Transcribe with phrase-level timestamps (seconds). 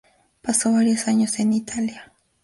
[0.41, 2.11] Pasó varios años en Italia.